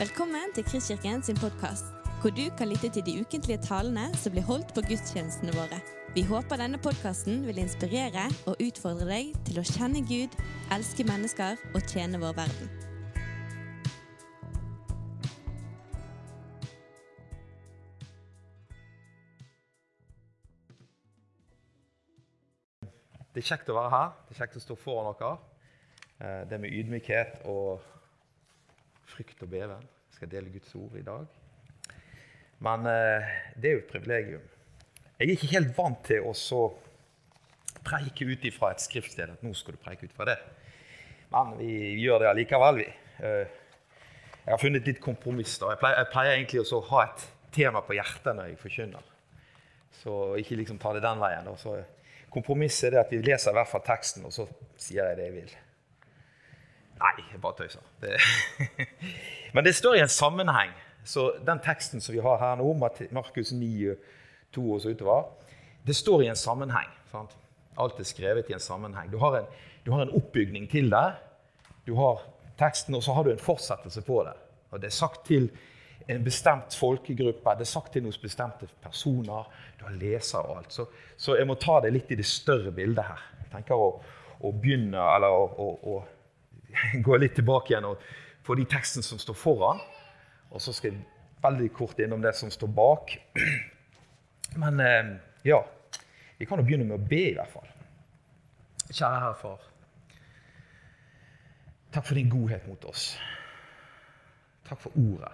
[0.00, 1.84] Velkommen til Kristkirken sin podkast,
[2.20, 5.80] hvor du kan lytte til de ukentlige talene som blir holdt på gudstjenestene våre.
[6.14, 10.38] Vi håper denne podkasten vil inspirere og utfordre deg til å kjenne Gud,
[10.72, 12.72] elske mennesker og tjene vår verden.
[23.36, 24.18] Det er kjekt å være her.
[24.24, 25.38] Det er kjekt å stå foran dere.
[26.24, 27.99] Eh, Det med ydmykhet og
[29.10, 29.82] frykt og beven.
[30.10, 31.26] Jeg skal dele Guds ord i dag.
[32.60, 34.42] Men eh, det er jo et privilegium.
[35.20, 36.62] Jeg er ikke helt vant til å så
[37.84, 40.36] preike ut ifra et skriftsted at nå skal du preike ut fra det.
[41.32, 41.70] Men vi
[42.02, 42.88] gjør det allikevel, vi.
[43.24, 43.56] Eh,
[44.40, 45.58] Jeg har funnet litt kompromiss.
[45.60, 45.68] da.
[45.74, 49.02] Jeg pleier, jeg pleier egentlig å ha et tema på hjertet når jeg forkynner.
[50.00, 51.44] Så ikke liksom ta det den veien.
[51.44, 51.52] da.
[51.60, 51.76] Så
[52.32, 54.46] kompromisset er det at vi leser i hvert fall teksten, og så
[54.80, 55.52] sier jeg det jeg vil.
[57.00, 57.84] Nei, jeg bare tøyser.
[58.02, 58.16] Det.
[59.54, 60.72] Men det står i en sammenheng.
[61.04, 62.72] Så den teksten som vi har her nå,
[63.10, 63.94] Markus 9,
[64.52, 65.30] 2 og så utover,
[65.86, 66.90] det står i en sammenheng.
[67.10, 67.32] Sant?
[67.80, 69.08] Alt er skrevet i en sammenheng.
[69.12, 69.48] Du har en,
[69.86, 71.08] du har en oppbygning til det.
[71.86, 72.20] Du har
[72.60, 74.36] teksten, og så har du en fortsettelse på det.
[74.70, 75.50] Og Det er sagt til
[76.08, 79.48] en bestemt folkegruppe, det er sagt til noen bestemte personer.
[79.78, 80.72] Du har leser og alt.
[80.72, 83.26] Så, så jeg må ta det litt i det større bildet her.
[83.44, 83.90] Jeg tenker å,
[84.40, 85.98] å begynne, eller å, å,
[87.06, 88.04] gå litt tilbake igjen og
[88.46, 89.82] få de tekstene som står foran.
[90.50, 91.04] Og så skal jeg
[91.42, 93.16] veldig kort innom det som står bak.
[94.62, 95.12] Men eh,
[95.46, 95.60] ja,
[96.38, 97.68] vi kan jo begynne med å be, i hvert fall.
[98.90, 99.66] Kjære Herre Far.
[101.90, 103.12] Takk for din godhet mot oss.
[104.66, 105.32] Takk for ordet.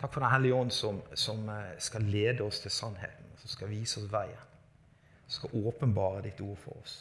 [0.00, 3.72] Takk for Den hellige ånd som, som eh, skal lede oss til sannheten, som skal
[3.72, 4.42] vise oss veien.
[5.26, 6.98] Som skal åpenbare ditt ord for oss.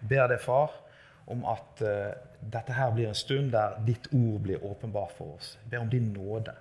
[0.00, 0.74] Jeg ber deg, far,
[1.28, 2.12] om at uh,
[2.52, 5.58] dette her blir en stund der ditt ord blir åpenbart for oss.
[5.62, 6.54] Jeg ber om din nåde.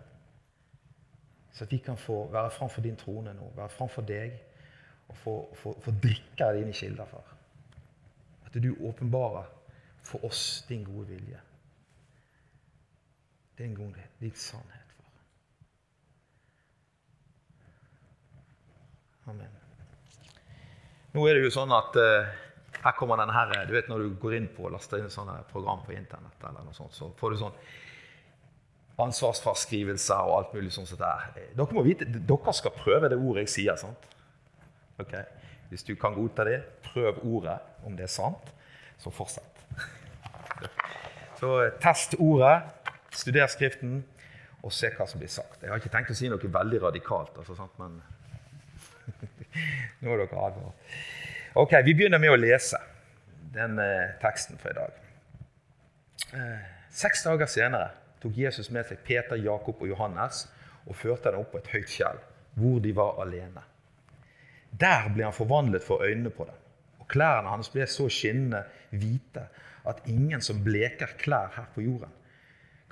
[1.53, 4.35] Så at vi kan få være framfor din trone nå, være framfor deg
[5.07, 7.35] og få, få, få drikke av dine kilder, far.
[8.45, 9.47] At du åpenbarer
[10.03, 11.39] for oss din gode vilje.
[13.57, 15.13] Din godhet, din sannhet, far.
[19.31, 19.55] Amen.
[21.15, 22.35] Nå er det jo sånn at eh,
[22.83, 25.39] her kommer denne her, du vet Når du går inn på og laster inn sånne
[25.51, 27.59] program på internett, eller noe sånt, så får du sånn
[28.97, 30.89] ansvarsfraskrivelser og alt mulig sånt.
[30.89, 31.25] som det er.
[31.37, 33.75] Eh, Dere må vite, dere skal prøve det ordet jeg sier.
[33.77, 34.07] sant?
[34.99, 35.13] Ok?
[35.69, 37.59] Hvis du kan godta det, prøv ordet.
[37.85, 38.53] Om det er sant,
[38.97, 39.53] så fortsett.
[41.39, 42.63] Så eh, test ordet,
[43.13, 43.99] studer Skriften,
[44.63, 45.61] og se hva som blir sagt.
[45.61, 47.77] Jeg har ikke tenkt å si noe veldig radikalt, altså, sant?
[47.77, 48.01] men
[50.01, 50.89] nå er dere advart.
[51.57, 52.77] Ok, Vi begynner med å lese
[53.49, 54.97] den eh, teksten for i dag.
[56.37, 57.87] Eh, seks dager senere
[58.21, 60.43] tok Jesus med seg Peter, Jakob og Johannes
[60.85, 62.21] og førte dem opp på et høyt fjell,
[62.61, 63.65] hvor de var alene.
[64.69, 66.61] Der ble han forvandlet for øynene på dem,
[67.01, 68.61] og klærne hans ble så skinnende
[68.93, 69.47] hvite
[69.89, 72.13] at ingen som bleker klær her på jorden,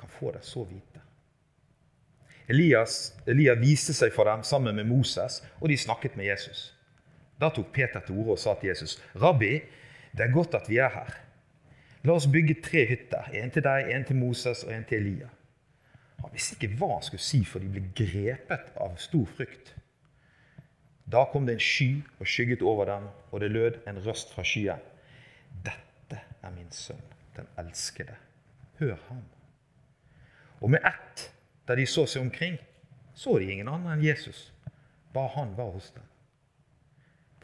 [0.02, 1.06] kan få det så hvite.
[2.50, 6.72] Elias, Elia viste seg for dem sammen med Moses, og de snakket med Jesus.
[7.42, 9.54] Da tok Peter til orde og sa til Jesus, 'Rabbi,
[10.18, 11.16] det er godt at vi er her.
[12.04, 15.30] La oss bygge tre hytter, en til deg, en til Moses og en til Elia.'
[16.22, 19.76] Han visste ikke hva han skulle si, for de ble grepet av stor frykt.
[21.12, 24.44] Da kom det en sky og skygget over dem, og det lød en røst fra
[24.44, 24.82] skyen.
[25.66, 27.04] Dette er min sønn,
[27.38, 28.16] den elskede.
[28.80, 29.22] Hør ham.
[30.62, 31.32] Og med ett,
[31.68, 32.58] da de så seg omkring,
[33.14, 34.54] så de ingen andre enn Jesus.
[35.14, 36.04] Bare han var hos dem.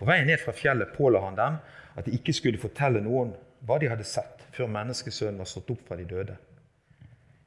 [0.01, 1.57] På veien ned fra fjellet påla han dem
[1.93, 3.35] at de ikke skulle fortelle noen
[3.69, 6.37] hva de hadde sett, før menneskesønnen var stått opp fra de døde.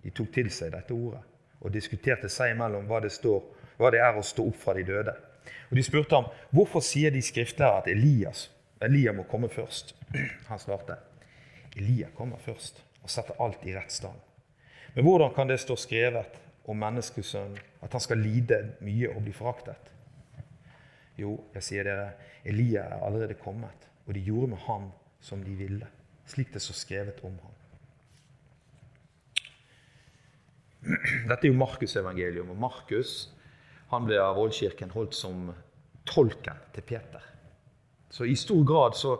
[0.04, 1.24] De tok til seg dette ordet
[1.58, 3.40] og diskuterte seg imellom hva det, står,
[3.80, 5.16] hva det er å stå opp fra de døde.
[5.72, 8.44] Og De spurte ham hvorfor sier de skriftlærere at Elias,
[8.78, 9.90] Elia må komme først.
[10.50, 11.00] Han svarte
[11.74, 14.20] Elia kommer først og setter alt i rett stand.
[14.94, 16.38] Men hvordan kan det stå skrevet
[16.70, 19.90] om menneskesønnen at han skal lide mye og bli foraktet?
[21.18, 22.06] Jo, jeg sier dere,
[22.44, 24.88] Elia er allerede kommet, og de gjorde med ham
[25.24, 25.86] som de ville,
[26.26, 27.52] slik det står skrevet om ham.
[30.84, 33.14] Dette er jo Markus-evangelium, og Markus
[33.92, 35.48] han ble av Ålkirken holdt som
[36.08, 37.22] tolken til Peter.
[38.10, 39.14] Så i stor grad så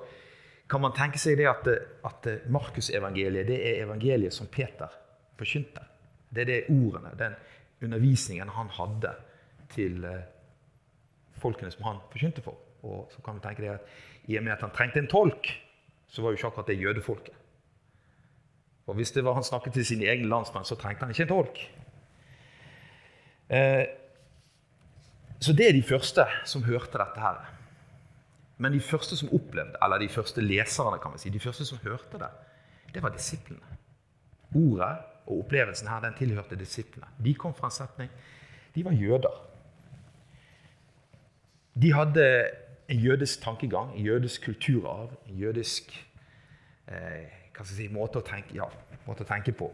[0.69, 1.69] kan man tenke seg det at,
[2.05, 4.93] at Markus-evangeliet det er evangeliet som Peter
[5.38, 5.85] forkynte.
[6.29, 7.37] Det er det ordene, den
[7.85, 9.12] undervisningen han hadde
[9.75, 10.25] til eh,
[11.43, 12.59] folkene som han forkynte for.
[12.85, 15.51] Og så kan vi tenke det at I og med at han trengte en tolk,
[16.09, 17.41] så var jo ikke akkurat det jødefolket.
[18.85, 21.33] For hvis det var han snakket til sine egne landsmenn, så trengte han ikke en
[21.33, 21.61] tolk.
[23.49, 23.85] Eh,
[25.41, 27.41] så det er de første som hørte dette her.
[28.59, 31.81] Men de første som opplevde, eller de første leserne, kan vi si, de første som
[31.83, 32.31] hørte det,
[32.95, 33.81] det var disiplene.
[34.55, 34.93] Ordet
[35.27, 37.09] og opplevelsen her, den tilhørte disiplene.
[37.25, 38.11] De kom fra en setning.
[38.75, 39.41] De var jøder.
[41.75, 42.26] De hadde
[42.88, 46.06] en jødisk tankegang, en jødisk kulturarv, en jødisk
[46.88, 48.69] eh, si, måte, å tenke, ja,
[49.06, 49.71] måte å tenke på.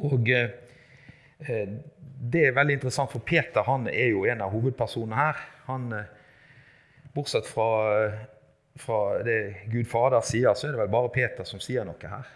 [0.00, 0.54] Og eh,
[1.44, 1.74] eh,
[2.32, 5.42] det er veldig interessant, for Peter han er jo en av hovedpersonene her.
[5.68, 6.06] Han, eh,
[7.14, 7.68] bortsett fra,
[7.98, 8.22] eh,
[8.80, 9.38] fra, det
[9.72, 12.32] Gud Fader sier, så er det vel bare Peter som sier noe her.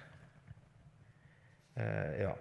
[1.77, 2.35] Eh, ja.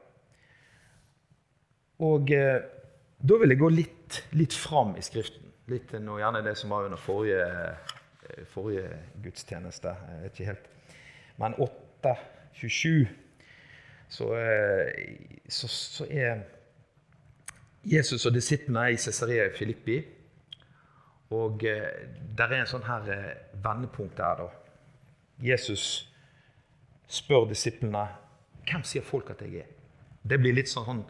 [2.05, 5.44] Og da vil jeg gå litt, litt fram i Skriften.
[5.71, 7.45] Litt til noe gjerne det som var under forrige,
[8.51, 8.89] forrige
[9.23, 9.93] gudstjeneste.
[10.11, 10.71] Jeg vet ikke helt
[11.37, 13.07] men 8.27
[14.07, 15.17] så, eh,
[15.49, 16.43] så, så er
[17.83, 19.97] Jesus og disiplene i Cesarea Filippi.
[21.35, 22.05] Og eh,
[22.37, 23.31] der er en sånn her eh,
[23.63, 24.47] vendepunkt der, da.
[25.43, 26.05] Jesus
[27.11, 28.05] spør disiplene
[28.65, 29.73] hvem sier folk at jeg er.
[30.23, 31.03] Det blir litt sånn, sånn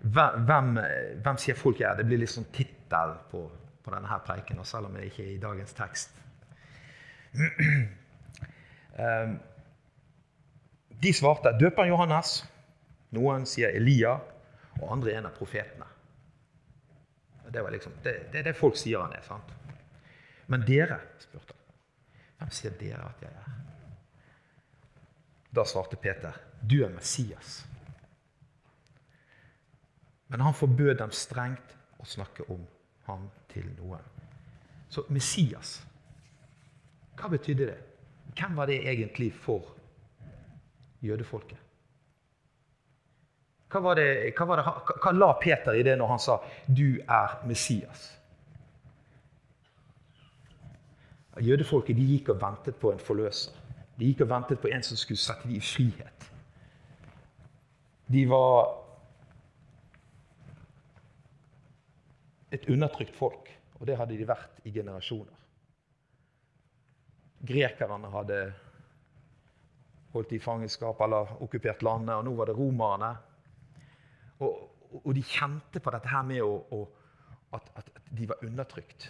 [0.00, 0.74] hvem,
[1.22, 2.00] hvem, sier folk jeg er?
[2.00, 3.44] Det blir litt sånn tittel på,
[3.84, 6.16] på denne her preiken, selv om det ikke er i dagens tekst.
[8.98, 9.38] um,
[11.02, 12.40] De svarte døperen Johannes.
[13.16, 14.18] Noen sier Elia,
[14.80, 15.86] og andre en av profetene.
[17.50, 19.24] Det, liksom, det, det, er det folk sier han er.
[19.26, 19.56] sant?
[20.50, 21.56] Men dere, spurte han.
[22.40, 23.56] Hvem sier dere at jeg er?
[25.50, 27.64] Da svarte Peter, du er Messias.
[30.30, 32.62] Men han forbød dem strengt å snakke om
[33.08, 34.06] ham til noen.
[34.90, 35.78] Så Messias,
[37.18, 37.78] hva betydde det?
[38.38, 39.76] Hvem var det egentlig for
[41.02, 41.58] jødefolket.
[43.70, 44.64] Hva, var det, hva, var det,
[45.02, 48.16] hva, la Peter i det når han sa 'du er Messias'?
[51.40, 53.52] Jødefolket de gikk og ventet på en forløser.
[53.98, 56.32] De gikk og ventet på en som skulle sette dem i frihet.
[58.12, 58.79] De var
[62.50, 65.36] et undertrykt folk, og det hadde de vært i generasjoner.
[67.46, 68.40] Grekerne hadde
[70.12, 73.10] holdt i fangenskap eller okkupert landet, og nå var det romerne.
[74.44, 74.66] Og,
[75.04, 76.80] og de kjente på dette her med å, å,
[77.56, 79.06] at, at, de var undertrykt.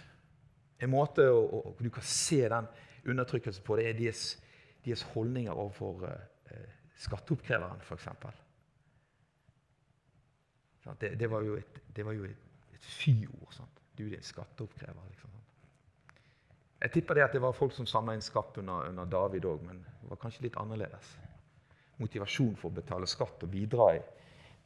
[0.81, 2.69] En måte å, å, du kan se den
[3.09, 4.23] undertrykkelsen på, det er deres,
[4.85, 6.71] deres holdninger overfor eh,
[7.01, 8.07] skatteoppkreveren, f.eks.
[11.01, 12.50] Det, det, var jo et, det var jo et,
[12.81, 13.61] et fy-ord.
[13.97, 15.07] Du er en skatteoppkrever.
[15.09, 15.29] Liksom.
[16.81, 19.61] Jeg tipper det at det var folk som samla inn skatt under, under David òg,
[19.67, 21.13] men det var kanskje litt annerledes.
[22.01, 23.91] Motivasjon for å betale skatt og bidra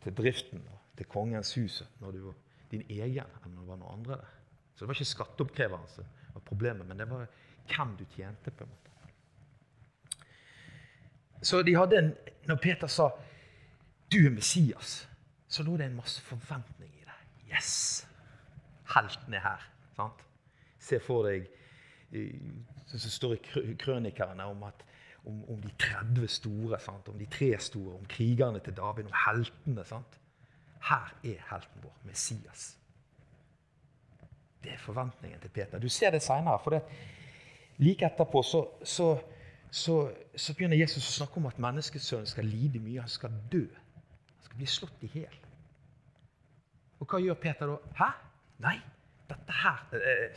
[0.03, 2.38] til driften og til kongens hus når du var
[2.71, 4.31] din egen enn når det var noen andre der.
[4.75, 7.27] Så det var ikke skatteoppkreveren som var problemet, men det var
[7.67, 8.51] hvem du tjente.
[8.51, 8.85] på en måte.
[11.41, 12.13] Så de hadde en,
[12.47, 13.09] når Peter sa
[14.12, 15.07] 'du er Messias',
[15.47, 16.94] så lå det en masse forventning i det.
[17.55, 18.07] Yes!
[18.95, 19.69] Helten er her.
[19.95, 20.25] sant?
[20.79, 21.47] Se for deg
[22.85, 24.85] som står i krønikerne om, at,
[25.25, 27.09] om, om de 30 store, sant?
[27.09, 29.85] om de tre store, om krigerne til David, om heltene.
[29.85, 30.19] Sant?
[30.89, 32.75] Her er helten vår, Messias.
[34.63, 35.79] Det er forventningen til Peter.
[35.79, 36.59] Du ser det seinere.
[36.63, 36.81] For det,
[37.77, 39.09] like etterpå så, så,
[39.71, 39.97] så,
[40.35, 43.01] så, begynner Jesus å snakke om at menneskesønnen skal lide mye.
[43.01, 43.65] Han skal dø.
[43.65, 45.41] Han skal bli slått i hjel.
[47.05, 47.75] Og hva gjør Peter da?
[48.00, 48.07] Hæ?
[48.65, 48.79] Nei,
[49.29, 49.83] dette her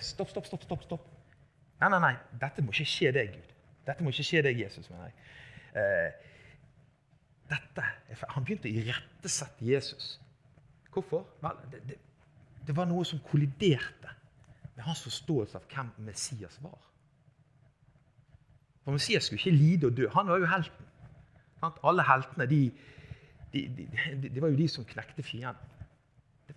[0.04, 0.62] Stopp, stopp, stopp.
[0.66, 1.06] stopp, stopp.
[1.80, 3.52] Nei, nei, nei, dette må ikke skje deg, Gud.
[3.86, 4.90] Dette må ikke skje deg, Jesus.
[4.90, 5.14] mener jeg.
[5.80, 6.10] Eh,
[7.48, 7.84] dette,
[8.34, 10.18] Han begynte å irettesette Jesus.
[10.92, 11.24] Hvorfor?
[11.40, 11.96] Vel, det, det,
[12.66, 14.12] det, var noe som kolliderte
[14.74, 16.76] med hans forståelse av hvem Messias var.
[18.84, 20.10] For Messias skulle ikke lide og dø.
[20.18, 20.92] Han var jo helten.
[21.62, 22.60] Alle heltene de,
[23.54, 25.77] de, de, de var jo de som knekte fienden.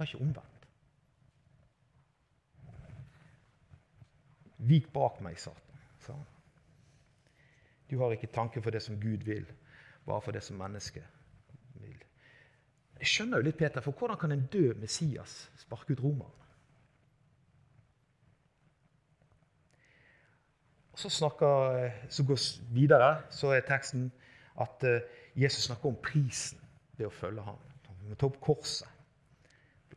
[0.01, 0.63] Var ikke omvendt.
[4.57, 6.23] Vik bak meg, Satan, sa han.
[7.85, 9.45] Du har ikke tanke for det som Gud vil,
[10.07, 11.05] bare for det som mennesket
[11.83, 11.99] vil.
[12.97, 16.33] Jeg skjønner jo litt, Peter, for hvordan kan en død Messias sparke ut romeren?
[20.95, 22.41] Så, snakker, så går
[22.73, 24.09] videre, så er teksten
[24.65, 25.05] at eh,
[25.35, 26.57] Jesus snakker om prisen
[26.97, 27.61] ved å følge ham.
[27.85, 28.89] Han må ta opp korset.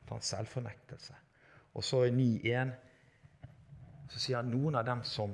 [0.09, 1.17] Ta en selvfornektelse.
[1.75, 2.75] Og så i 9.1
[4.13, 5.33] så sier han noen av dem som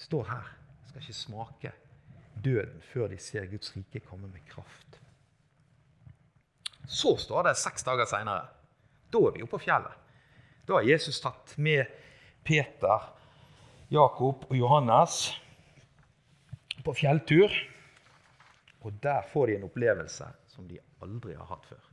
[0.00, 0.48] står her,
[0.88, 1.72] skal ikke smake
[2.42, 4.98] døden før de ser Guds rike komme med kraft.
[6.88, 8.48] Så står det seks dager seinere.
[9.12, 9.94] Da er vi oppe på fjellet.
[10.66, 11.86] Da har Jesus tatt med
[12.46, 13.06] Peter,
[13.92, 15.20] Jakob og Johannes
[16.82, 17.54] på fjelltur.
[18.82, 21.91] Og der får de en opplevelse som de aldri har hatt før.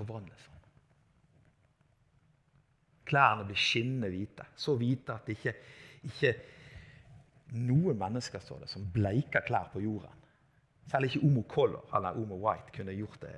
[0.00, 0.56] Forvandles han.
[3.10, 4.46] Klærne blir skinnende hvite.
[4.56, 5.54] Så hvite at ikke,
[6.06, 6.34] ikke
[7.58, 10.16] noen mennesker står det, som bleiker klær på jorden.
[10.90, 13.34] Selv ikke Omo Color eller Omo White kunne gjort det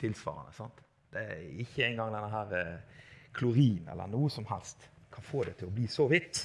[0.00, 0.52] tilsvarende.
[0.56, 0.82] sant?
[1.12, 2.98] Det er Ikke engang denne her eh,
[3.32, 6.42] klorin eller noe som helst kan få det til å bli så hvitt.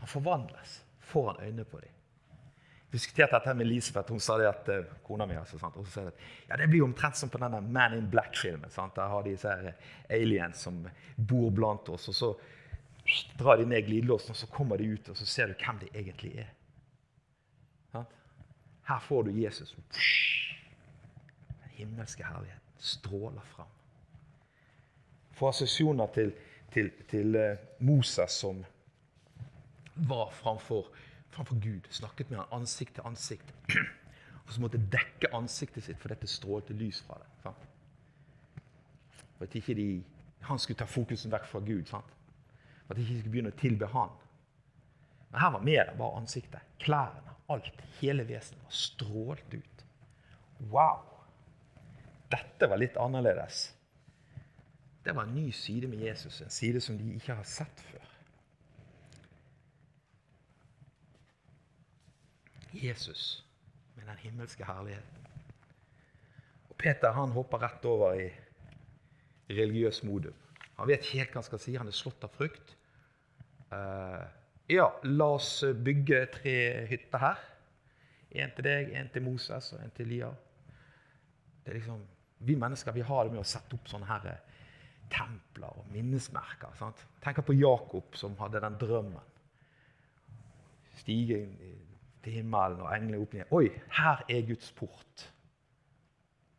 [0.00, 1.95] Han forvandles foran øynene på dem.
[2.96, 4.12] Diskuterte dette med Elisabeth.
[4.12, 5.76] Hun sa det at uh, kona mi altså, sant?
[5.76, 6.14] Og så sa det,
[6.48, 8.72] ja, det blir omtrent som på denne Man in Black-filmen.
[8.72, 9.74] Der har de disse
[10.08, 10.80] aliens som
[11.16, 12.08] bor blant oss.
[12.08, 12.34] og så
[13.38, 15.90] drar de ned glidelåsen, og så kommer de ut, og så ser du hvem de
[15.94, 16.54] egentlig er.
[18.86, 19.76] Her får du Jesus.
[21.48, 23.66] Den himmelske herligheten stråler fram.
[25.32, 26.32] Får assosiasjoner til,
[26.72, 28.64] til, til uh, Moses som
[29.94, 30.86] var framfor,
[31.36, 33.54] framfor Gud, snakket med han ansikt til ansikt.
[34.46, 37.30] Og så måtte dekke ansiktet sitt for dette strålte lys fra det.
[37.42, 37.64] Sant?
[39.36, 39.88] For at ikke de,
[40.46, 41.84] han skulle ta fokusen vekk fra Gud.
[41.90, 42.12] Sant?
[42.86, 44.14] For at de ikke skulle begynne å tilbe han.
[45.32, 46.62] Men her var mer enn bare ansiktet.
[46.82, 49.84] Klærne, alt, hele vesenet var strålt ut.
[50.70, 51.02] Wow!
[52.30, 53.66] Dette var litt annerledes.
[55.06, 58.05] Det var en ny side med Jesus, en side som de ikke har sett før.
[62.82, 63.44] Jesus
[63.96, 65.28] med den himmelske herligheten.
[66.70, 68.30] Og Peter han hopper rett over i
[69.50, 70.34] religiøs modum.
[70.76, 71.76] Han vet helt hva han skal si.
[71.78, 72.74] Han er slått av frykt.
[73.70, 74.24] Uh,
[74.70, 76.56] ja, la oss bygge tre
[76.90, 77.44] hytter her.
[78.36, 80.28] En til deg, en til Moses og en til Lia.
[81.64, 82.02] Det er liksom,
[82.44, 84.58] vi mennesker vi har det med å sette opp sånne her eh,
[85.10, 86.74] templer og minnesmerker.
[86.78, 87.00] Sant?
[87.24, 89.32] Tenk på Jakob som hadde den drømmen.
[91.00, 91.40] Stige
[92.26, 93.54] til himmelen og englene opp ned.
[93.54, 95.26] Oi, her er Guds port.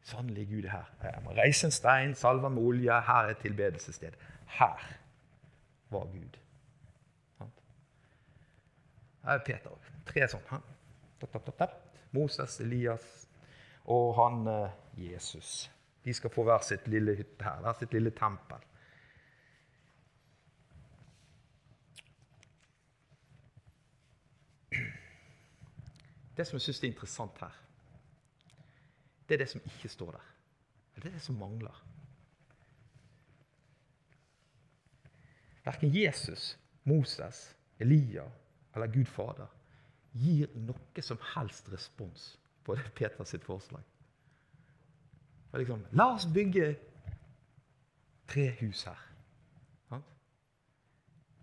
[0.08, 0.92] Sannelig Gud er her.
[1.04, 3.02] Jeg må reise en stein, salve med olje.
[3.10, 4.16] Her er tilbedelsessted.
[4.60, 4.86] Her
[5.92, 6.40] var Gud.
[9.26, 9.90] Her er Peter òg.
[10.08, 10.64] Tre sånn.
[12.16, 13.28] Moses, Elias
[13.92, 14.78] og han eh,
[15.10, 15.68] Jesus.
[16.08, 18.64] De skal få hver sitt lille hytte her, hver sitt lille tempel.
[26.38, 27.54] Det som jeg syns er interessant her,
[29.28, 30.28] det er det som ikke står der.
[30.96, 31.84] Det er det som mangler.
[35.66, 38.24] Verken Jesus, Moses, Elia
[38.76, 39.50] eller Gud Fader
[40.14, 42.30] gir noe som helst respons
[42.64, 43.84] på det Peters sitt forslag.
[45.58, 46.76] Liksom, La oss bygge
[48.30, 49.04] tre hus her.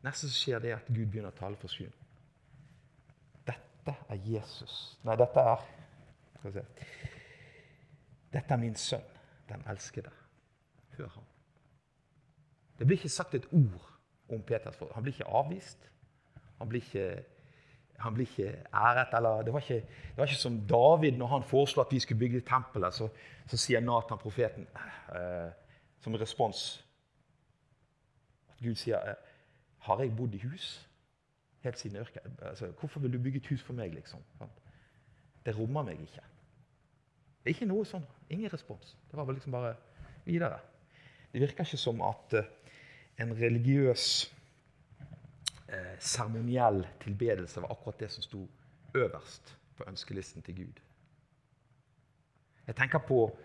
[0.04, 1.92] Neste som skjer, det at Gud begynner å tale for skyen.
[3.84, 4.98] Dette er Jesus.
[5.04, 5.64] Nei, dette er.
[8.32, 9.04] Dette er min sønn,
[9.48, 10.10] den elskede.
[10.96, 11.26] Hør ham.
[12.78, 13.90] Det blir ikke sagt et ord
[14.28, 14.94] om Peters forhold.
[14.94, 15.90] Han blir ikke avvist.
[16.58, 17.24] Han blir ikke,
[17.98, 19.14] han blir ikke æret.
[19.16, 22.18] Eller, det, var ikke, det, var ikke, som David når han foreslo at vi skulle
[22.18, 22.94] bygge tempelet.
[22.94, 23.08] Så,
[23.46, 24.66] så sier Nathan, profeten,
[25.14, 25.50] eh,
[26.00, 26.84] som respons
[28.50, 29.14] at Gud sier eh,
[29.78, 30.88] Har jeg bodd i hus?
[31.64, 32.26] Helt siden yrket.
[32.42, 34.20] Altså, hvorfor vil du bygge et hus for meg, liksom?
[35.44, 36.22] Det rommer meg ikke.
[37.52, 38.04] Ikke noe sånn.
[38.32, 38.94] Ingen respons.
[39.10, 39.74] Det var vel liksom bare
[40.24, 40.60] videre.
[41.32, 42.46] Det virker ikke som at uh,
[43.20, 44.30] en religiøs,
[45.98, 48.44] seremoniell tilbedelse var akkurat det som sto
[48.94, 50.80] øverst på ønskelisten til Gud.
[52.66, 53.38] Jeg tenker på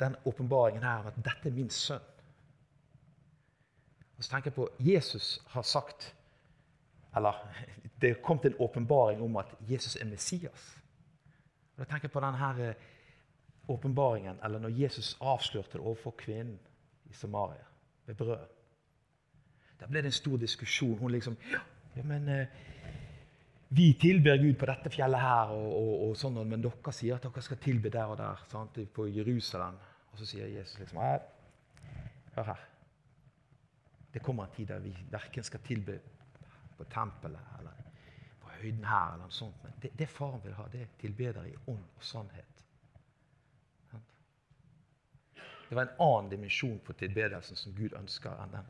[0.00, 2.04] den åpenbaringen her om at dette er min sønn.
[4.16, 6.14] Og så tenker jeg på Jesus har sagt
[7.18, 7.42] eller
[8.02, 10.68] det kom til en åpenbaring om at Jesus er Messias.
[11.74, 12.86] Og da tenker jeg på denne eh,
[13.68, 16.58] åpenbaringen, eller når Jesus avslørte det overfor kvinnen
[17.10, 17.66] i Samaria
[18.06, 18.48] ved brødet.
[19.80, 20.96] Da ble det en stor diskusjon.
[20.98, 21.36] Hun liksom
[21.96, 22.46] ja, men eh,
[23.68, 27.26] Vi tilber Gud på dette fjellet her, og, og, og sånn, men dere sier at
[27.26, 29.76] dere skal tilbe der og der, sant, på Jerusalem.
[30.08, 32.62] Og så sier Jesus liksom Hør her.
[34.14, 35.98] Det kommer en tid der vi verken skal tilbe
[36.78, 37.82] på tempelet eller
[38.42, 39.14] på høyden her.
[39.14, 39.58] eller noe sånt.
[39.64, 42.58] Men det, det faren vil ha, det er tilbeder i ånd og sannhet.
[45.68, 48.68] Det var en annen dimensjon for tilbedelsen som Gud ønsker, enn den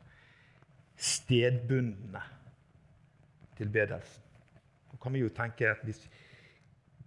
[0.99, 2.21] stedbundne
[3.55, 4.25] tilbedelsen.
[4.91, 6.09] Nå kan vi jo tenke at hvis,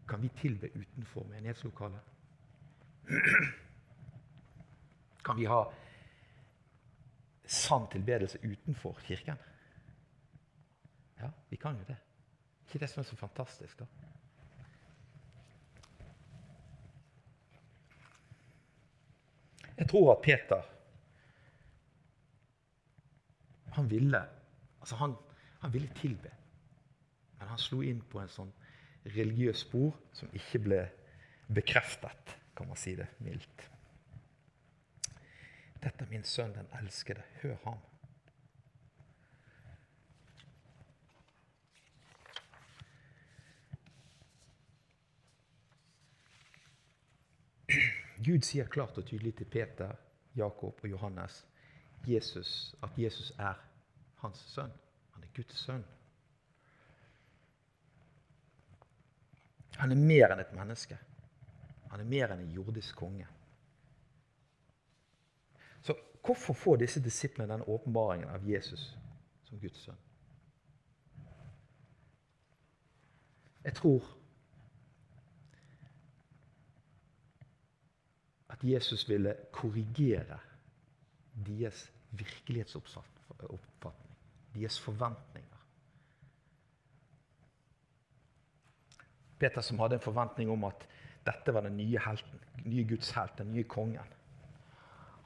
[0.09, 2.01] Kan vi tilbe utenfor menighetslokalet?
[5.25, 5.61] Kan vi ha
[7.47, 9.39] sann tilbedelse utenfor kirken?
[11.23, 11.97] Ja, vi kan jo det.
[12.67, 13.87] Ikke det som er så fantastisk, da?
[19.79, 20.63] Jeg tror at Peter
[23.73, 24.21] han ville
[24.81, 25.15] altså han,
[25.61, 26.31] han ville tilbe.
[27.39, 28.51] Men han slo inn på en sånn
[29.15, 30.81] religiøs spor som ikke ble
[31.53, 33.65] bekreftet, kan man si det mildt.
[35.83, 37.25] Dette er min sønn, den elskede.
[37.43, 37.81] Hør ham.
[48.25, 49.95] Gud sier klart og tydelig til Peter,
[50.37, 51.47] Jakob og Johannes
[52.07, 53.55] Jesus, at Jesus er
[54.23, 54.73] hans sønn.
[55.15, 55.85] Han er Guds sønn.
[59.77, 60.99] Han er mer enn et menneske.
[61.91, 63.27] Han er mer enn en jordisk konge.
[65.83, 68.93] Så hvorfor får disse disiplene denne åpenbaringen av Jesus
[69.49, 69.99] som Guds sønn?
[73.65, 74.07] Jeg tror
[78.63, 80.39] Jesus ville korrigere
[81.47, 84.17] deres virkelighetsoppfatning,
[84.55, 85.49] deres forventninger.
[89.39, 90.87] Peter som hadde en forventning om at
[91.27, 94.15] dette var den nye helten, den nye Guds helt, den nye kongen.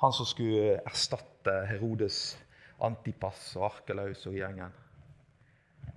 [0.00, 2.37] Han som skulle erstatte Herodes
[2.81, 4.73] Antipas og Arkelaus og gjengen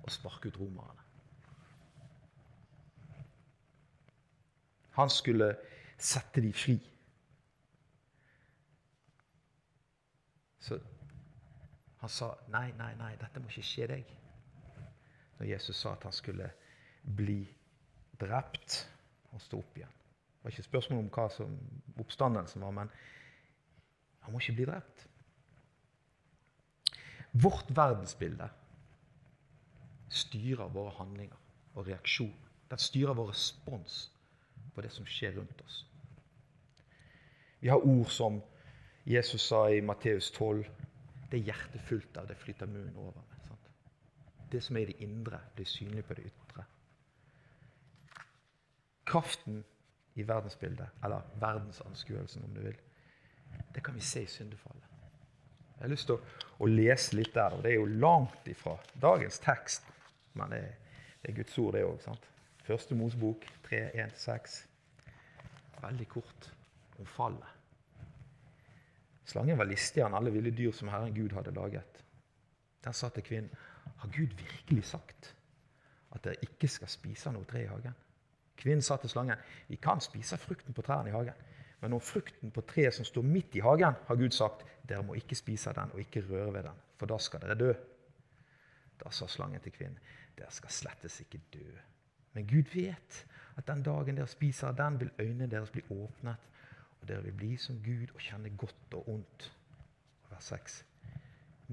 [0.02, 1.04] og sparke ut romerne.
[4.96, 5.54] Han skulle
[5.98, 6.78] sette dem fri.
[10.60, 10.78] Så
[12.00, 14.12] han sa nei, nei, nei, dette må ikke skje deg.
[15.38, 16.50] Når Jesus sa at han skulle
[17.16, 17.42] bli
[18.20, 18.82] drept
[19.32, 19.96] og stå opp igjen.
[20.40, 21.56] Det var ikke spørsmål om hva som
[22.00, 22.92] oppstandelsen var, men
[24.24, 25.06] han må ikke bli drept.
[27.32, 28.48] Vårt verdensbilde
[30.10, 31.36] styrer våre handlinger
[31.74, 32.48] og reaksjoner.
[32.70, 34.00] Den styrer vår respons
[34.74, 35.84] på det som skjer rundt oss.
[37.60, 38.40] Vi har ord som
[39.10, 40.64] Jesus sa i Matteus 12
[41.30, 43.22] Det hjertet fullt av, det flyter munnen over.
[43.46, 43.70] Sant?
[44.52, 46.64] Det som er i det indre, blir synlig på det ytre.
[49.06, 49.64] Kraften
[50.14, 52.80] i verdensbildet, eller verdensanskuelsen, om du vil,
[53.74, 54.86] det kan vi se i syndefallet.
[55.76, 57.54] Jeg har lyst til å, å lese litt der.
[57.56, 59.86] og Det er jo langt ifra dagens tekst,
[60.34, 60.64] men det,
[61.22, 62.26] det er Guds ord, det òg.
[62.66, 64.60] Første Mosebok 3.1-6.
[65.80, 66.50] Veldig kort
[66.98, 67.59] om fallet.
[69.30, 72.00] Slangen var listigere enn alle ville dyr som Herren Gud hadde laget.
[72.84, 73.52] Der sa til kvinnen,
[74.00, 75.34] har Gud virkelig sagt
[76.14, 77.94] at dere ikke skal spise noe tre i hagen?
[78.58, 79.38] Kvinnen sa til slangen,
[79.68, 81.46] vi kan spise frukten på trærne i hagen.
[81.80, 85.14] Men om frukten på treet som står midt i hagen, har Gud sagt, dere må
[85.16, 87.70] ikke spise den og ikke røre ved den, for da skal dere dø.
[89.00, 89.98] Da sa slangen til kvinnen,
[90.36, 91.70] dere skal slettes ikke dø.
[92.34, 93.24] Men Gud vet
[93.56, 96.50] at den dagen dere spiser den, vil øynene deres bli åpnet,
[97.00, 99.48] og dere vil bli som Gud og kjenne godt og ondt.
[100.30, 100.76] Vers 6.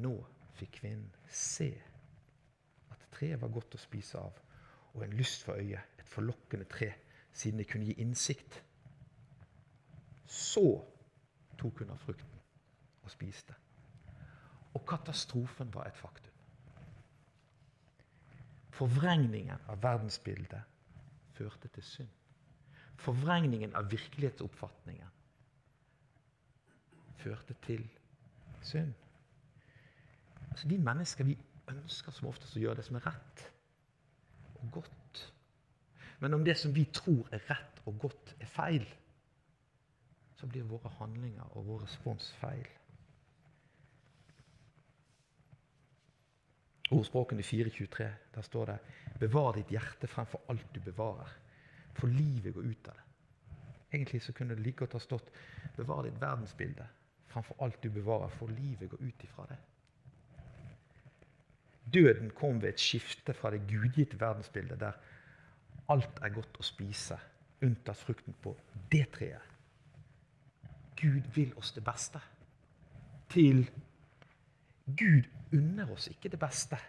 [0.03, 0.13] Nå
[0.57, 1.69] fikk kvinnen se
[2.93, 4.39] at treet var godt å spise av,
[4.93, 6.93] og en lyst for øyet, et forlokkende tre,
[7.33, 8.61] siden det kunne gi innsikt.
[10.25, 10.65] Så
[11.57, 12.41] tok hun av frukten
[13.03, 13.53] og spiste.
[14.73, 16.33] Og katastrofen var et faktum.
[18.77, 20.61] Forvrengningen av verdensbildet
[21.33, 22.09] førte til synd.
[23.01, 25.16] Forvrengningen av virkelighetsoppfatningen
[27.21, 27.83] førte til
[28.61, 28.93] synd.
[30.51, 31.37] Altså, vi mennesker vi
[31.71, 33.43] ønsker som oftest å gjøre det som er rett
[34.61, 35.23] og godt.
[36.19, 38.87] Men om det som vi tror er rett og godt, er feil,
[40.37, 42.67] så blir våre handlinger og vår respons feil.
[46.93, 48.77] Ordspråkene 4.23, der står det
[49.19, 51.31] Bevar ditt hjerte fremfor alt du bevarer,
[51.97, 53.03] for livet går ut av det.
[53.91, 55.29] Egentlig så kunne det like godt ha stått
[55.77, 56.85] Bevar ditt verdensbilde
[57.37, 59.57] fremfor alt du bevarer, for livet går ut ifra det.
[61.93, 64.91] Døden kom ved et skifte fra det gudgitte verdensbildet, der
[65.89, 67.17] alt er godt å spise,
[67.63, 68.55] unntatt frukten på
[68.91, 69.53] det treet.
[70.97, 72.19] Gud vil oss det beste.
[73.29, 73.67] Til
[74.97, 76.79] Gud unner oss ikke det beste.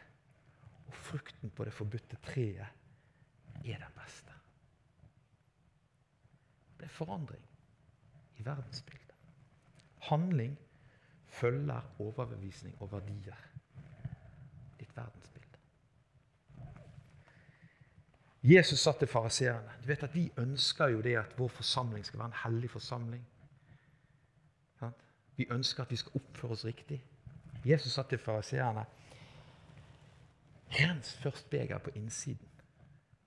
[0.89, 4.33] Og frukten på det forbudte treet er den beste.
[6.79, 7.45] Det er forandring
[8.39, 9.08] i verdensbildet.
[10.01, 10.59] Handling
[11.27, 13.37] følger overbevisning og verdier.
[14.81, 15.59] Ditt verdensbilde.
[18.43, 22.19] Jesus sa til fariseerne Du vet at Vi ønsker jo det at vår forsamling skal
[22.19, 23.27] være en hellig forsamling.
[25.39, 27.05] Vi ønsker at vi skal oppføre oss riktig.
[27.65, 28.85] Jesus sa til fariseerne
[30.71, 32.49] Rens først begeret på innsiden,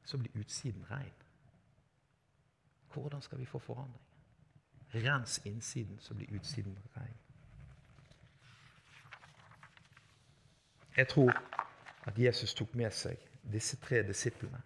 [0.04, 1.14] så blir utsiden rein.
[2.94, 4.11] Hvordan skal vi få forandring?
[4.94, 7.18] Rens innsiden, så blir utsiden rein.
[10.98, 11.32] Jeg tror
[12.04, 13.20] at Jesus tok med seg
[13.54, 14.60] disse tre disiplene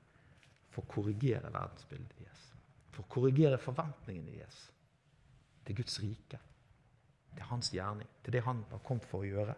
[0.73, 2.41] for å korrigere verdensbildet deres.
[2.95, 4.57] For å korrigere forventningene deres
[5.65, 6.39] til Guds rike,
[7.35, 9.55] til hans gjerning, til det han har kommet for å gjøre.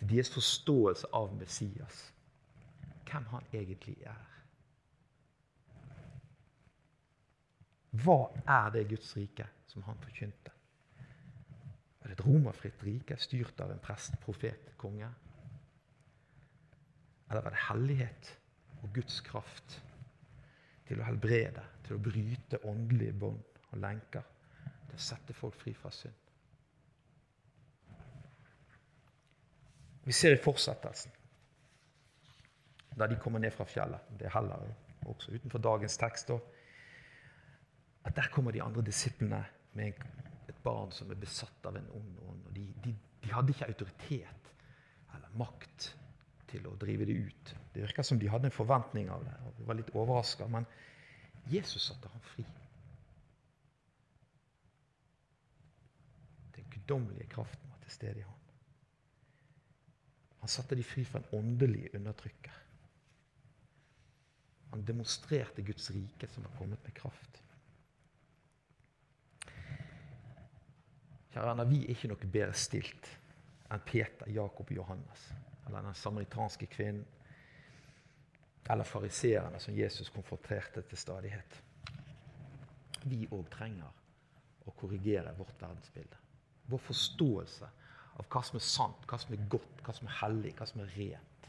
[0.00, 2.02] Til deres forståelse av Messias,
[3.06, 4.29] hvem han egentlig er.
[7.90, 10.52] Hva er det Guds rike som han forkynte?
[12.00, 15.08] Er det et romerfritt rike styrt av en prest, profet, konge?
[17.30, 18.30] Eller var det hellighet
[18.80, 19.80] og Guds kraft
[20.88, 24.24] til å helbrede, til å bryte åndelige bånd og lenker,
[24.88, 26.16] til å sette folk fri fra synd?
[30.06, 31.12] Vi ser i fortsettelsen,
[32.98, 34.64] da de kommer ned fra fjellet Det er heller
[35.08, 36.32] også utenfor dagens tekst.
[38.04, 40.04] At der kommer de andre disiplene med
[40.48, 42.46] et barn som er besatt av en ond ånd.
[42.46, 44.52] og de, de, de hadde ikke autoritet
[45.14, 45.90] eller makt
[46.50, 47.52] til å drive det ut.
[47.74, 50.48] Det virka som de hadde en forventning av det og de var litt overraska.
[50.50, 50.66] Men
[51.50, 52.44] Jesus satte ham fri.
[56.56, 58.36] Den guddommelige kraften var til stede i ham.
[60.40, 62.56] Han satte de fri fra en åndelig undertrykker.
[64.70, 67.42] Han demonstrerte Guds rike som var kommet med kraft.
[71.30, 73.06] Kjære venner, vi er ikke noe bedre stilt
[73.70, 75.28] enn Peter, Jakob og Johannes
[75.70, 77.06] eller den samaritanske kvinnen,
[78.70, 81.62] eller fariseerne som Jesus konfronterte til stadighet.
[83.04, 86.18] Vi òg trenger å korrigere vårt verdensbilde.
[86.70, 87.70] Vår forståelse
[88.18, 90.82] av hva som er sant, hva som er godt, hva som er hellig, hva som
[90.84, 91.48] er rent.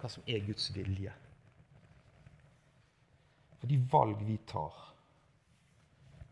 [0.00, 1.12] Hva som er Guds vilje.
[3.60, 4.78] For de valg vi tar,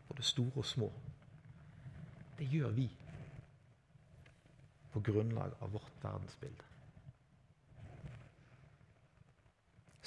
[0.09, 0.89] både store og små,
[2.41, 2.89] det gjør vi
[4.91, 6.71] på grunnlag av vårt verdensbilde.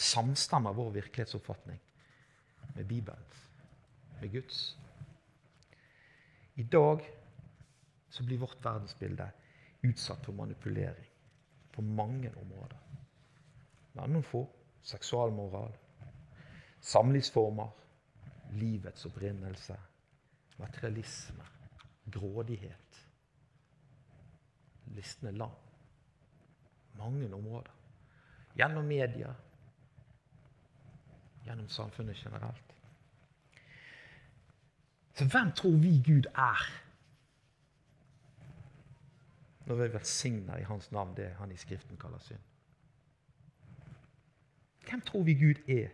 [0.05, 1.81] samstemmer vår virkelighetsoppfatning
[2.75, 3.51] med Bibelens,
[4.21, 4.77] med Guds.
[6.55, 7.01] I dag
[8.09, 9.31] så blir vårt verdensbilde
[9.83, 11.07] utsatt for manipulering
[11.73, 12.79] på mange områder.
[13.95, 14.45] Men noen få
[14.83, 15.75] seksualmoral,
[16.81, 17.71] samlivsformer,
[18.61, 19.77] livets opprinnelse,
[20.57, 21.47] materialisme,
[22.13, 23.09] grådighet.
[24.85, 25.55] Listen er lang.
[26.99, 27.71] Mange områder.
[28.55, 29.35] Gjennom media,
[31.45, 32.75] gjennom samfunnet generelt.
[35.15, 36.71] Så hvem tror vi Gud er?
[39.67, 42.41] Når vi velsigner i Hans navn det han i Skriften kaller synd.
[44.89, 45.89] Hvem tror vi Gud er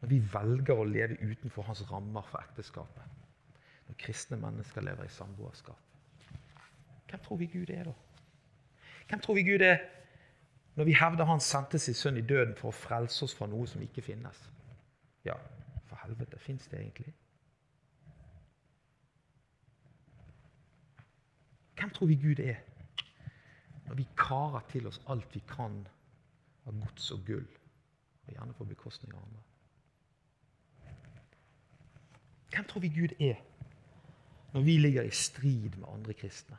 [0.00, 3.23] når vi velger å leve utenfor hans rammer for ekteskapet?
[3.88, 5.78] Når kristne mennesker lever i samboerskap.
[7.10, 7.92] Hvem tror vi Gud er da?
[9.08, 9.78] Hvem tror vi Gud er
[10.74, 13.66] når vi hevder han sendte sin sønn i døden for å frelse oss fra noe
[13.70, 14.40] som ikke finnes.
[15.24, 15.36] Ja,
[15.86, 17.14] for helvete, fins det egentlig?
[21.78, 22.58] Hvem tror vi Gud er
[23.84, 25.82] når vi karer til oss alt vi kan
[26.64, 27.48] av gods og gull,
[28.24, 29.42] og gjerne på bekostning av andre?
[32.54, 33.42] Hvem tror vi Gud er
[34.54, 36.56] når vi ligger i strid med andre kristne?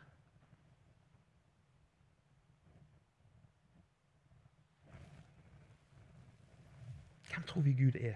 [7.29, 8.15] Hvem tror vi Gud er?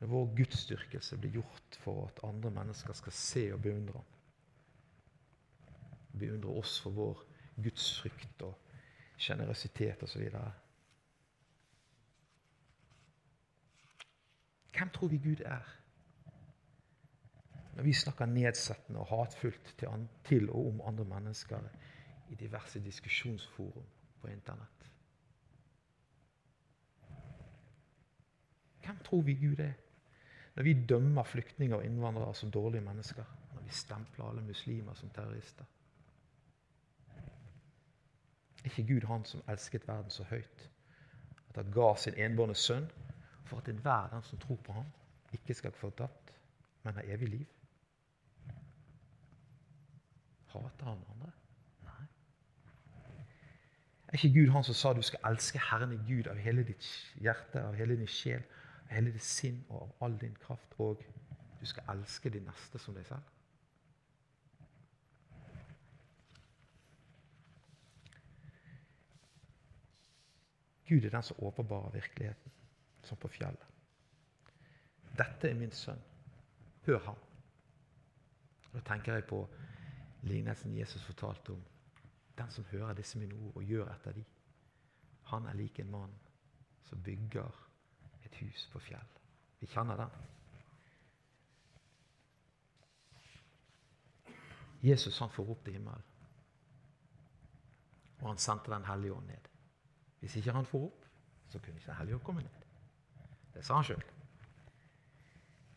[0.00, 4.04] Når vår gudsdyrkelse blir gjort for at andre mennesker skal se og beundre ham.
[6.18, 7.22] Beundre oss for vår
[7.62, 8.58] gudsfrykt og
[9.16, 10.30] sjenerøsitet osv.
[14.74, 15.79] Hvem tror vi Gud er?
[17.76, 21.58] Når vi snakker nedsettende og hatfullt til, til og om andre mennesker
[22.30, 23.86] i diverse diskusjonsforum
[24.20, 24.90] på Internett.
[28.84, 29.72] Hvem tror vi Gud er?
[30.54, 33.24] Når vi dømmer flyktninger og innvandrere som dårlige mennesker.
[33.54, 35.64] Når vi stempler alle muslimer som terrorister.
[38.64, 40.70] Er ikke Gud han som elsket verden så høyt
[41.50, 42.86] at han ga sin enbårne sønn
[43.44, 44.86] for at enhver den som tror på ham,
[45.32, 46.34] ikke skal få fortapt,
[46.82, 47.46] men ha evig liv?
[50.52, 51.32] Hater han andre?
[51.86, 52.06] Nei.
[54.08, 56.86] Er ikke Gud han som sa du skal elske Herren i Gud av hele ditt
[57.22, 58.42] hjerte, av hele din sjel,
[58.86, 61.04] av hele ditt sinn og av all din kraft, og
[61.60, 63.36] du skal elske de neste som deg selv?
[70.90, 72.52] Gud er den som åpenbarer virkeligheten,
[73.06, 73.66] som på fjellet.
[75.18, 76.00] Dette er min sønn.
[76.86, 77.20] Hør ham.
[78.72, 79.44] Da tenker jeg på
[80.22, 81.62] lignelsen Jesus fortalte om
[82.38, 84.24] den som hører disse mine ord og gjør etter de.
[85.32, 86.14] Han er lik en mann
[86.84, 87.66] som bygger
[88.24, 89.16] et hus på fjell.
[89.60, 90.10] Vi kjenner den.
[94.82, 96.06] Jesus han får opp til himmelen.
[98.20, 99.48] Og han sendte Den hellige ånd ned.
[100.20, 101.04] Hvis ikke han får opp,
[101.48, 102.66] så kunne ikke Den hellige ånd komme ned.
[103.54, 104.02] Det sa han sjøl.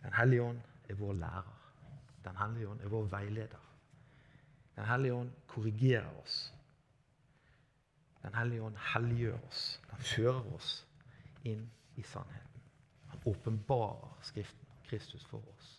[0.03, 1.53] Den hellige ånd er vår lærer.
[2.23, 3.72] Den hellige ånd er vår veileder.
[4.75, 6.53] Den hellige ånd korrigerer oss.
[8.23, 9.63] Den hellige ånd helliggjør oss.
[9.91, 10.73] Den fører oss
[11.43, 11.67] inn
[11.99, 12.65] i sannheten.
[13.11, 15.69] Han åpenbarer Skriften og Kristus for oss.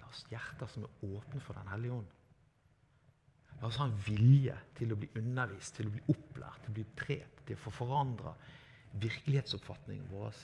[0.00, 2.18] La oss hjerter som er åpne for Den hellige ånd.
[3.60, 6.78] La oss ha en vilje til å bli undervist, til å bli opplært, til å
[6.80, 8.32] bli trent, til å få forandra
[9.02, 10.40] virkelighetsoppfatningen vår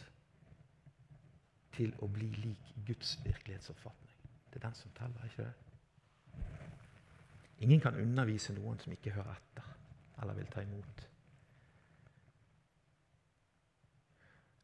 [1.79, 4.15] til å bli lik Guds virkelighetsoppfatning.
[4.51, 5.68] Det er den som teller, ikke det?
[7.59, 9.75] Ingen kan undervise noen som ikke hører etter
[10.23, 11.05] eller vil ta imot.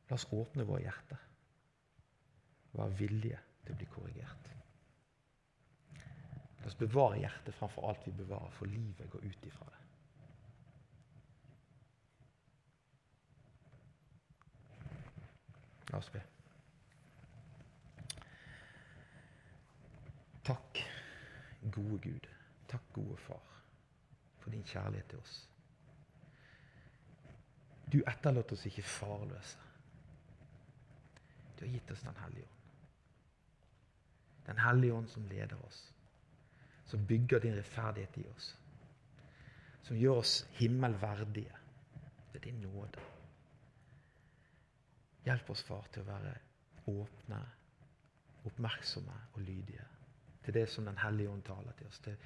[0.08, 1.22] La oss åpne våre hjerter.
[2.74, 4.50] Være villige til å bli korrigert.
[6.60, 9.80] La oss bevare hjertet framfor alt vi bevarer, for livet går ut ifra det.
[15.92, 16.22] La oss be.
[20.44, 20.80] Takk,
[21.72, 22.33] gode Gud.
[22.74, 23.42] Takk, gode Far,
[24.38, 25.34] for din kjærlighet til oss.
[27.92, 29.60] Du etterlot oss ikke farløse.
[31.54, 32.58] Du har gitt oss Den hellige ånd.
[34.48, 35.78] Den hellige ånd som leder oss,
[36.90, 38.50] som bygger din rettferdighet i oss,
[39.86, 41.54] som gjør oss himmelverdige
[42.32, 43.06] ved din nåde.
[45.24, 46.34] Hjelp oss, far, til å være
[46.90, 47.44] åpne,
[48.50, 49.86] oppmerksomme og lydige
[50.44, 52.16] til det som Den hellige ånd taler til oss, til,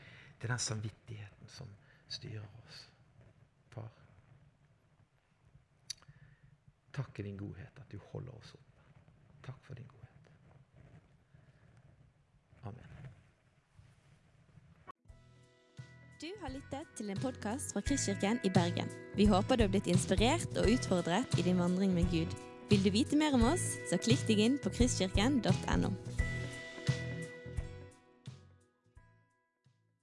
[0.40, 1.70] til den samvittigheten som
[2.08, 2.82] styrer oss.
[3.74, 3.90] Far,
[6.94, 8.84] takk i din godhet at du holder oss opp.
[9.46, 10.32] Takk for din godhet.
[12.68, 12.94] Amen.
[16.18, 18.90] Du har lyttet til en podkast fra Kristkirken i Bergen.
[19.14, 22.34] Vi håper du har blitt inspirert og utfordret i din vandring med Gud.
[22.70, 25.94] Vil du vite mer om oss, så klikk deg inn på kristkirken.no.